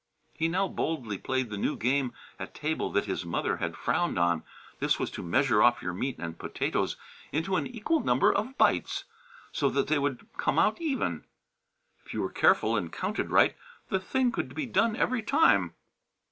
[0.33, 4.41] He now boldly played the new game at table that his mother had frowned on.
[4.79, 6.95] This was to measure off your meat and potatoes
[7.31, 9.03] into an equal number of "bites,"
[9.51, 11.25] so that they would "come out even."
[12.03, 13.55] If you were careful and counted right,
[13.89, 15.75] the thing could be done every time.